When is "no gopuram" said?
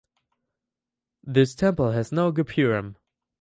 2.11-2.95